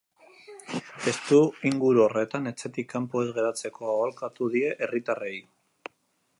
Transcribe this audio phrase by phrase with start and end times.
[1.07, 5.37] Testuinguru horretan, etxetik kanpo ez geratzeko aholkatu die herritarrei.